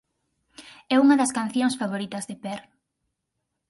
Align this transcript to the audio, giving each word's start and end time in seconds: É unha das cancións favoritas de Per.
É 0.93 0.95
unha 1.03 1.19
das 1.21 1.35
cancións 1.39 1.77
favoritas 1.81 2.27
de 2.29 2.35
Per. 2.43 2.61